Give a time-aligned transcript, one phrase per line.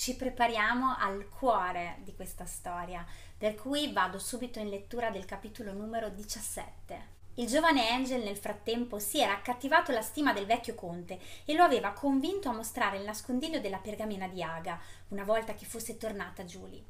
[0.00, 3.04] ci prepariamo al cuore di questa storia,
[3.36, 7.18] per cui vado subito in lettura del capitolo numero 17.
[7.34, 11.64] Il giovane Angel nel frattempo si era accattivato la stima del vecchio conte e lo
[11.64, 16.44] aveva convinto a mostrare il nascondiglio della pergamena di Aga, una volta che fosse tornata
[16.44, 16.82] Julie.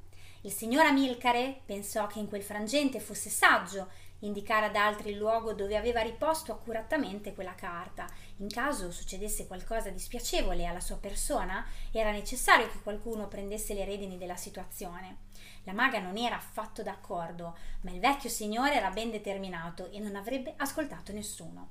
[0.42, 3.88] Il signor Amilcare pensò che in quel frangente fosse saggio
[4.20, 8.06] indicare ad altri il luogo dove aveva riposto accuratamente quella carta.
[8.38, 13.84] In caso succedesse qualcosa di spiacevole alla sua persona, era necessario che qualcuno prendesse le
[13.84, 15.28] redini della situazione.
[15.64, 20.16] La maga non era affatto d'accordo, ma il vecchio signore era ben determinato e non
[20.16, 21.68] avrebbe ascoltato nessuno.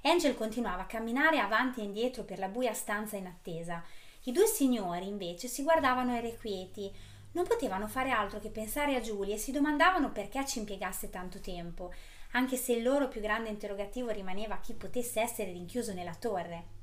[0.00, 3.84] Angel continuava a camminare avanti e indietro per la buia stanza in attesa.
[4.24, 6.92] I due signori invece si guardavano irrequieti,
[7.32, 11.40] non potevano fare altro che pensare a Giulia e si domandavano perché ci impiegasse tanto
[11.40, 11.92] tempo,
[12.32, 16.80] anche se il loro più grande interrogativo rimaneva chi potesse essere rinchiuso nella torre.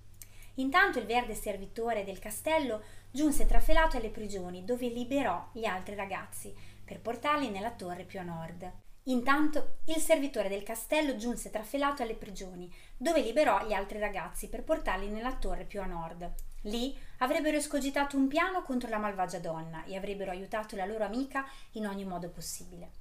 [0.55, 2.81] Intanto il verde servitore del castello
[3.11, 6.53] giunse trafelato alle prigioni, dove liberò gli altri ragazzi
[6.83, 8.71] per portarli nella torre più a nord.
[9.03, 14.63] Intanto il servitore del castello giunse trafelato alle prigioni, dove liberò gli altri ragazzi per
[14.63, 16.31] portarli nella torre più a nord.
[16.63, 21.45] Lì avrebbero escogitato un piano contro la malvagia donna e avrebbero aiutato la loro amica
[21.73, 22.91] in ogni modo possibile.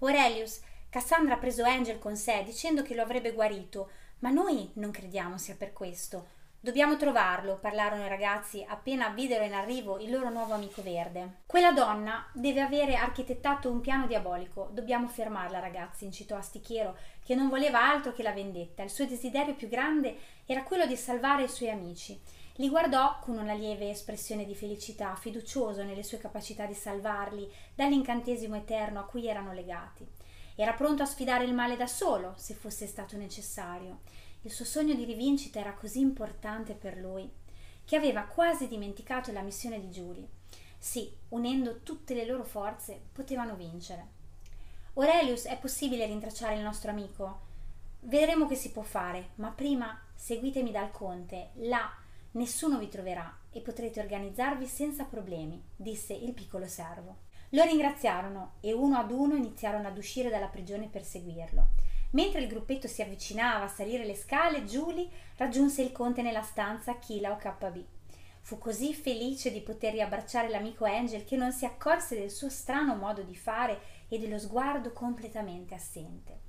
[0.00, 0.60] Aurelius,
[0.90, 5.36] Cassandra ha preso Angel con sé dicendo che lo avrebbe guarito, ma noi non crediamo
[5.36, 6.36] sia per questo.
[6.60, 11.42] Dobbiamo trovarlo, parlarono i ragazzi appena videro in arrivo il loro nuovo amico verde.
[11.46, 14.68] Quella donna deve avere architettato un piano diabolico.
[14.72, 18.82] Dobbiamo fermarla, ragazzi, incitò Astichiero, che non voleva altro che la vendetta.
[18.82, 22.20] Il suo desiderio più grande era quello di salvare i suoi amici.
[22.60, 28.56] Li guardò con una lieve espressione di felicità, fiducioso nelle sue capacità di salvarli dall'incantesimo
[28.56, 30.04] eterno a cui erano legati.
[30.56, 34.00] Era pronto a sfidare il male da solo, se fosse stato necessario.
[34.42, 37.30] Il suo sogno di rivincita era così importante per lui,
[37.84, 40.26] che aveva quasi dimenticato la missione di Giulia.
[40.76, 44.06] Sì, unendo tutte le loro forze, potevano vincere.
[44.94, 47.40] Aurelius, è possibile rintracciare il nostro amico?
[48.00, 51.88] Vedremo che si può fare, ma prima seguitemi dal conte, là
[52.38, 57.16] Nessuno vi troverà e potrete organizzarvi senza problemi, disse il piccolo servo.
[57.48, 61.70] Lo ringraziarono e uno ad uno iniziarono ad uscire dalla prigione per seguirlo.
[62.10, 66.96] Mentre il gruppetto si avvicinava a salire le scale, Julie raggiunse il conte nella stanza
[67.00, 67.84] Kila o KB.
[68.42, 72.94] Fu così felice di poter riabbracciare l'amico Angel che non si accorse del suo strano
[72.94, 76.46] modo di fare e dello sguardo completamente assente.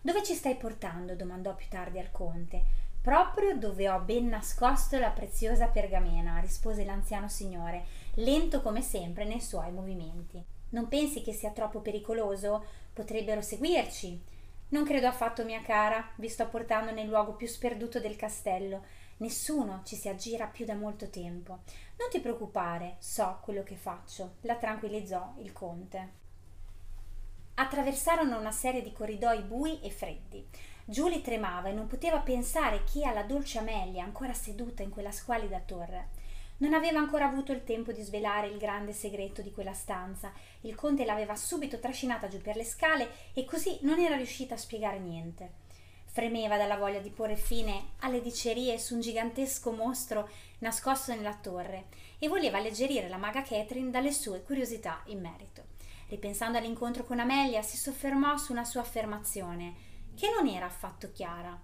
[0.00, 1.14] Dove ci stai portando?
[1.14, 7.28] domandò più tardi al conte proprio dove ho ben nascosto la preziosa pergamena rispose l'anziano
[7.28, 10.42] signore lento come sempre nei suoi movimenti.
[10.70, 12.64] Non pensi che sia troppo pericoloso?
[12.92, 14.22] Potrebbero seguirci.
[14.68, 16.10] Non credo affatto mia cara.
[16.14, 18.84] Vi sto portando nel luogo più sperduto del castello.
[19.18, 21.60] Nessuno ci si aggira più da molto tempo.
[21.98, 24.36] Non ti preoccupare so quello che faccio.
[24.42, 26.20] La tranquillizzò il conte.
[27.54, 30.46] Attraversarono una serie di corridoi bui e freddi
[30.84, 35.60] Giulia tremava e non poteva pensare che alla dolce Amelia, ancora seduta in quella squalida
[35.60, 36.08] torre.
[36.58, 40.32] Non aveva ancora avuto il tempo di svelare il grande segreto di quella stanza.
[40.62, 44.58] Il conte l'aveva subito trascinata giù per le scale e così non era riuscita a
[44.58, 45.60] spiegare niente.
[46.04, 50.28] Fremeva dalla voglia di porre fine alle dicerie su un gigantesco mostro
[50.58, 51.86] nascosto nella torre
[52.18, 55.64] e voleva alleggerire la maga Catherine dalle sue curiosità in merito.
[56.08, 61.58] Ripensando all'incontro con Amelia, si soffermò su una sua affermazione che non era affatto chiara.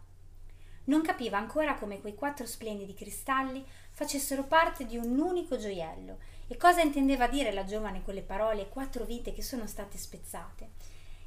[0.85, 6.57] Non capiva ancora come quei quattro splendidi cristalli facessero parte di un unico gioiello e
[6.57, 10.71] cosa intendeva dire la giovane con le parole quattro vite che sono state spezzate.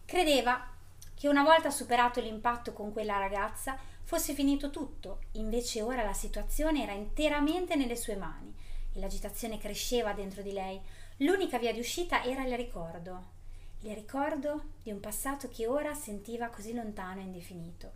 [0.06, 0.68] Credeva
[1.14, 6.82] che una volta superato l'impatto con quella ragazza fosse finito tutto, invece ora la situazione
[6.82, 8.52] era interamente nelle sue mani
[8.94, 10.82] e l'agitazione cresceva dentro di lei.
[11.18, 13.40] L'unica via di uscita era il ricordo,
[13.84, 17.92] il ricordo di un passato che ora sentiva così lontano e indefinito.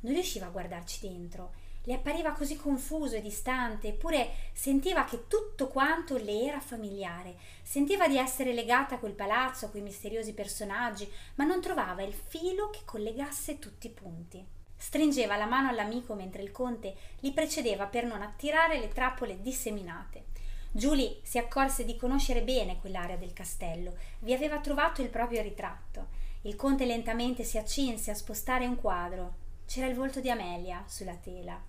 [0.00, 1.52] Non riusciva a guardarci dentro,
[1.84, 8.06] le appariva così confuso e distante, eppure sentiva che tutto quanto le era familiare, sentiva
[8.06, 12.68] di essere legata a quel palazzo, a quei misteriosi personaggi, ma non trovava il filo
[12.68, 14.46] che collegasse tutti i punti.
[14.76, 20.29] Stringeva la mano all'amico mentre il conte li precedeva per non attirare le trappole disseminate.
[20.72, 26.18] Julie si accorse di conoscere bene quell'area del castello, vi aveva trovato il proprio ritratto.
[26.42, 29.34] Il conte lentamente si accinse a spostare un quadro.
[29.66, 31.60] C'era il volto di Amelia sulla tela.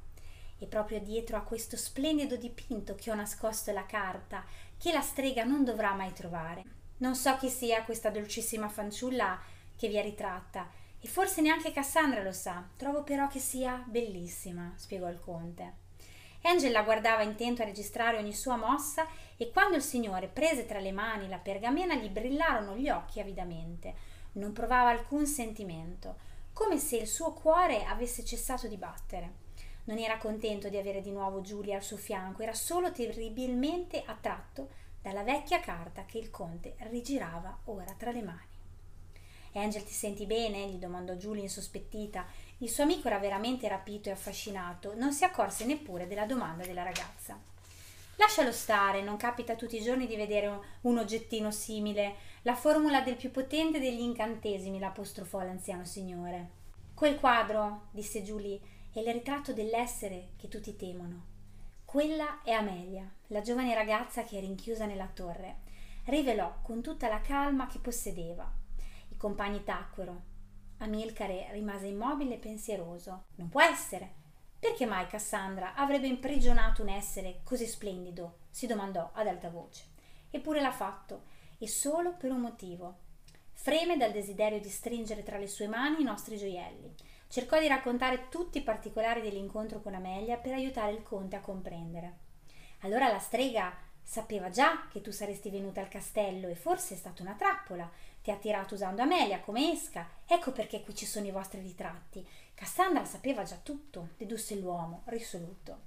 [0.60, 4.46] E proprio dietro a questo splendido dipinto che ho nascosto la carta,
[4.78, 6.64] che la strega non dovrà mai trovare.
[6.98, 9.42] Non so chi sia questa dolcissima fanciulla
[9.76, 10.70] che vi è ritratta,
[11.00, 12.64] e forse neanche Cassandra lo sa.
[12.78, 15.81] Trovo però che sia bellissima, spiegò il conte.
[16.44, 19.08] Angel la guardava intento a registrare ogni sua mossa
[19.38, 23.94] e quando il signore prese tra le mani la pergamena gli brillarono gli occhi avidamente.
[24.34, 26.16] Non provava alcun sentimento,
[26.54, 29.40] come se il suo cuore avesse cessato di battere.
[29.86, 34.70] Non era contento di avere di nuovo Giulia al suo fianco, era solo terribilmente attratto
[35.02, 38.51] dalla vecchia carta che il conte rigirava ora tra le mani.
[39.60, 40.70] Angel ti senti bene?
[40.70, 42.26] gli domandò Giulia insospettita.
[42.60, 46.84] Il suo amico era veramente rapito e affascinato, non si accorse neppure della domanda della
[46.84, 47.40] ragazza.
[48.16, 52.16] Lascialo stare, non capita tutti i giorni di vedere un oggettino simile.
[52.44, 56.50] La formula del più potente degli incantesimi, l'apostrofò l'anziano signore.
[56.94, 58.60] Quel quadro, disse Giulia,
[58.94, 61.30] è il ritratto dell'essere che tutti temono.
[61.84, 65.62] Quella è Amelia, la giovane ragazza che è rinchiusa nella torre.
[66.06, 68.61] Rivelò con tutta la calma che possedeva.
[69.22, 70.20] Compagni tacquero.
[70.80, 73.26] Amilcare rimase immobile e pensieroso.
[73.36, 74.16] Non può essere.
[74.58, 78.40] Perché mai Cassandra avrebbe imprigionato un essere così splendido?
[78.50, 79.84] si domandò ad alta voce.
[80.32, 81.26] Eppure l'ha fatto,
[81.60, 82.98] e solo per un motivo.
[83.52, 86.92] Freme dal desiderio di stringere tra le sue mani i nostri gioielli
[87.28, 92.18] cercò di raccontare tutti i particolari dell'incontro con Amelia per aiutare il conte a comprendere.
[92.80, 93.72] Allora la strega
[94.12, 97.90] sapeva già che tu saresti venuta al castello e forse è stata una trappola.
[98.22, 100.06] Ti ha tirato usando Amelia come esca.
[100.28, 102.28] Ecco perché qui ci sono i vostri ritratti.
[102.54, 105.80] Cassandra sapeva già tutto, dedusse l'uomo, risoluto.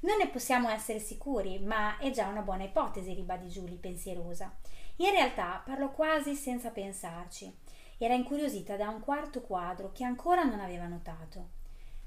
[0.00, 4.50] Non ne possiamo essere sicuri, ma è già una buona ipotesi, ribadì Giulia pensierosa.
[4.96, 7.54] In realtà parlo quasi senza pensarci
[7.98, 11.48] era incuriosita da un quarto quadro che ancora non aveva notato.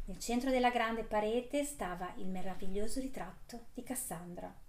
[0.05, 4.65] Nel centro della grande parete stava il meraviglioso ritratto di Cassandra.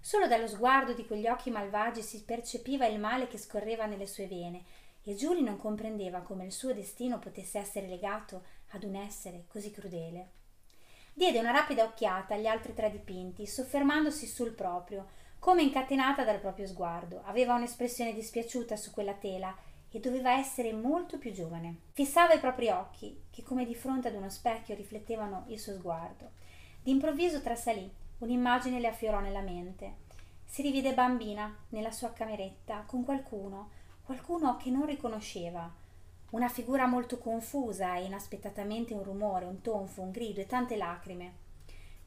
[0.00, 4.26] Solo dallo sguardo di quegli occhi malvagi si percepiva il male che scorreva nelle sue
[4.26, 4.64] vene
[5.02, 9.70] e Giulia non comprendeva come il suo destino potesse essere legato ad un essere così
[9.70, 10.30] crudele.
[11.12, 15.08] Diede una rapida occhiata agli altri tre dipinti, soffermandosi sul proprio,
[15.38, 17.22] come incatenata dal proprio sguardo.
[17.24, 19.56] Aveva un'espressione dispiaciuta su quella tela
[19.90, 21.80] e doveva essere molto più giovane.
[21.92, 26.32] Fissava i propri occhi, che come di fronte ad uno specchio riflettevano il suo sguardo.
[26.82, 30.06] D'improvviso trasalì, un'immagine le affiorò nella mente.
[30.44, 33.70] Si rivide bambina nella sua cameretta con qualcuno,
[34.02, 35.70] qualcuno che non riconosceva.
[36.30, 41.46] Una figura molto confusa e inaspettatamente un rumore, un tonfo, un grido e tante lacrime.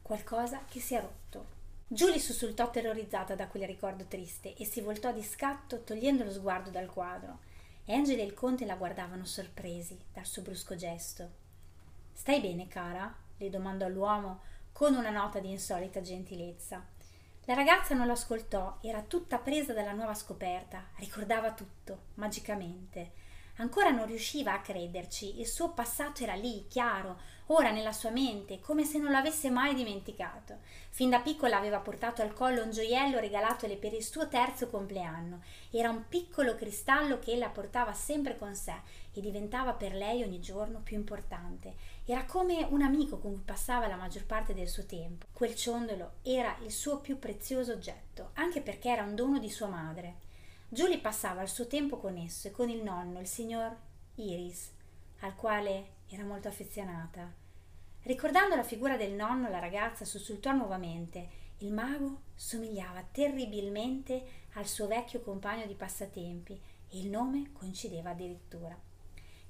[0.02, 1.60] Qualcosa che si è rotto.
[1.86, 6.70] Giulia sussultò terrorizzata da quel ricordo triste e si voltò di scatto togliendo lo sguardo
[6.70, 7.38] dal quadro.
[7.86, 11.30] Angela e il conte la guardavano sorpresi dal suo brusco gesto.
[12.12, 13.14] Stai bene, cara?
[13.36, 14.40] le domandò l'uomo
[14.72, 16.84] con una nota di insolita gentilezza.
[17.44, 23.12] La ragazza non lo ascoltò, era tutta presa dalla nuova scoperta, ricordava tutto, magicamente.
[23.56, 28.60] Ancora non riusciva a crederci, il suo passato era lì, chiaro, ora nella sua mente,
[28.60, 30.60] come se non l'avesse mai dimenticato.
[30.88, 35.42] Fin da piccola aveva portato al collo un gioiello regalatole per il suo terzo compleanno.
[35.70, 38.74] Era un piccolo cristallo che ella portava sempre con sé
[39.12, 41.74] e diventava per lei ogni giorno più importante.
[42.04, 45.26] Era come un amico con cui passava la maggior parte del suo tempo.
[45.32, 49.68] Quel ciondolo era il suo più prezioso oggetto, anche perché era un dono di sua
[49.68, 50.16] madre.
[50.68, 53.76] Julie passava il suo tempo con esso e con il nonno, il signor
[54.16, 54.72] Iris,
[55.20, 57.32] al quale era molto affezionata.
[58.02, 61.40] Ricordando la figura del nonno, la ragazza sussultò nuovamente.
[61.58, 68.90] Il mago somigliava terribilmente al suo vecchio compagno di passatempi e il nome coincideva addirittura.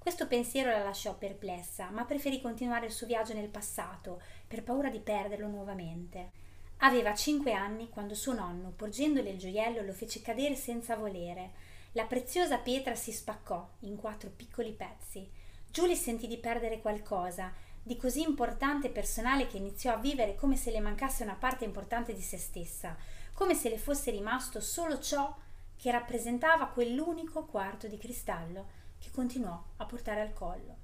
[0.02, 4.90] Questo pensiero la lasciò perplessa, ma preferì continuare il suo viaggio nel passato per paura
[4.90, 6.32] di perderlo nuovamente.
[6.78, 11.52] Aveva cinque anni quando suo nonno, porgendole il gioiello, lo fece cadere senza volere.
[11.92, 15.30] La preziosa pietra si spaccò in quattro piccoli pezzi.
[15.70, 20.56] Giulia sentì di perdere qualcosa di così importante e personale che iniziò a vivere come
[20.56, 22.96] se le mancasse una parte importante di se stessa,
[23.34, 25.32] come se le fosse rimasto solo ciò
[25.76, 30.76] che rappresentava quell'unico quarto di cristallo che continuò a portare al collo.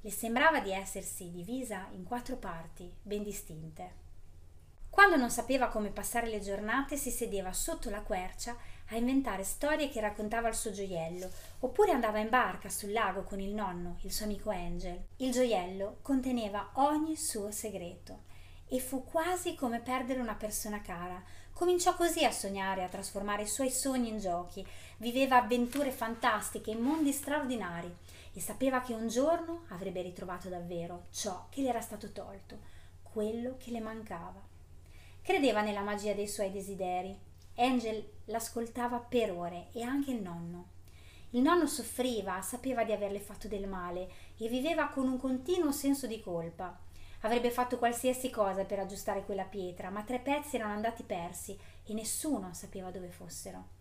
[0.00, 4.06] Le sembrava di essersi divisa in quattro parti ben distinte.
[4.88, 8.56] Quando non sapeva come passare le giornate si sedeva sotto la quercia
[8.86, 13.38] a inventare storie che raccontava al suo gioiello, oppure andava in barca sul lago con
[13.38, 15.04] il nonno, il suo amico Angel.
[15.16, 18.24] Il gioiello conteneva ogni suo segreto
[18.66, 21.22] e fu quasi come perdere una persona cara.
[21.52, 24.66] Cominciò così a sognare, a trasformare i suoi sogni in giochi,
[24.98, 27.92] viveva avventure fantastiche in mondi straordinari
[28.32, 32.58] e sapeva che un giorno avrebbe ritrovato davvero ciò che le era stato tolto,
[33.02, 34.40] quello che le mancava.
[35.22, 37.16] Credeva nella magia dei suoi desideri.
[37.56, 40.76] Angel l'ascoltava per ore e anche il nonno.
[41.30, 46.06] Il nonno soffriva, sapeva di averle fatto del male e viveva con un continuo senso
[46.06, 46.78] di colpa.
[47.22, 51.92] Avrebbe fatto qualsiasi cosa per aggiustare quella pietra, ma tre pezzi erano andati persi e
[51.92, 53.77] nessuno sapeva dove fossero.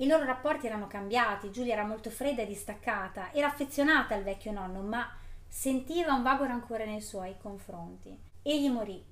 [0.00, 4.52] I loro rapporti erano cambiati, Giulia era molto fredda e distaccata, era affezionata al vecchio
[4.52, 5.10] nonno, ma
[5.48, 8.16] sentiva un vago rancore nei suoi confronti.
[8.42, 9.04] Egli morì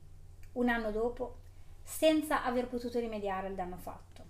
[0.53, 1.39] un anno dopo
[1.83, 4.23] senza aver potuto rimediare al danno fatto.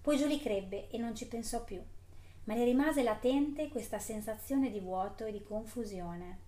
[0.00, 1.82] Poi Giulia crebbe e non ci pensò più,
[2.44, 6.38] ma le rimase latente questa sensazione di vuoto e di confusione.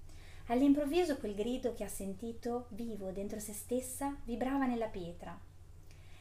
[0.46, 5.38] All'improvviso quel grido che ha sentito vivo dentro se stessa vibrava nella pietra.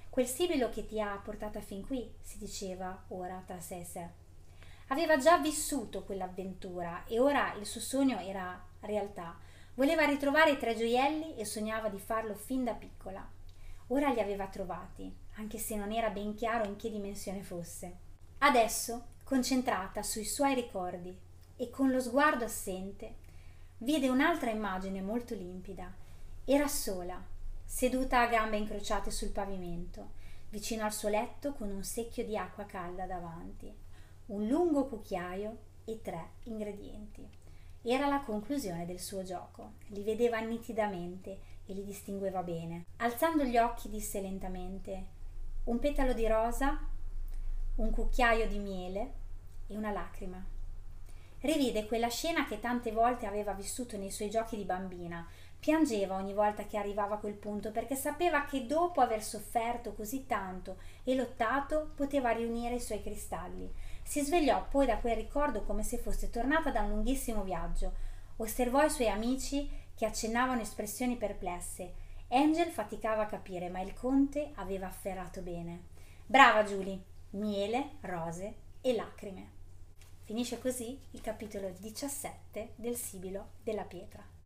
[0.09, 4.09] Quel sibilo che ti ha portata fin qui, si diceva ora tra sé e sé.
[4.87, 9.37] Aveva già vissuto quell'avventura e ora il suo sogno era realtà.
[9.75, 13.25] Voleva ritrovare i tre gioielli e sognava di farlo fin da piccola.
[13.87, 17.97] Ora li aveva trovati, anche se non era ben chiaro in che dimensione fosse.
[18.39, 21.15] Adesso, concentrata sui suoi ricordi
[21.55, 23.15] e con lo sguardo assente,
[23.77, 25.93] vide un'altra immagine molto limpida.
[26.45, 27.23] Era sola,
[27.71, 30.13] seduta a gambe incrociate sul pavimento,
[30.49, 33.71] vicino al suo letto con un secchio di acqua calda davanti,
[34.25, 37.25] un lungo cucchiaio e tre ingredienti.
[37.83, 39.73] Era la conclusione del suo gioco.
[39.89, 42.85] Li vedeva nitidamente e li distingueva bene.
[42.97, 45.05] Alzando gli occhi disse lentamente
[45.65, 46.75] un petalo di rosa,
[47.75, 49.13] un cucchiaio di miele
[49.67, 50.43] e una lacrima.
[51.41, 55.25] Rivide quella scena che tante volte aveva vissuto nei suoi giochi di bambina.
[55.59, 60.25] Piangeva ogni volta che arrivava a quel punto perché sapeva che dopo aver sofferto così
[60.25, 63.69] tanto e lottato poteva riunire i suoi cristalli.
[64.01, 67.91] Si svegliò poi da quel ricordo come se fosse tornata da un lunghissimo viaggio.
[68.37, 71.93] Osservò i suoi amici che accennavano espressioni perplesse.
[72.29, 75.87] Angel faticava a capire, ma il conte aveva afferrato bene.
[76.25, 77.17] Brava Julie!
[77.31, 79.57] Miele, rose e lacrime.
[80.23, 84.37] Finisce così il capitolo 17 del Sibilo della pietra.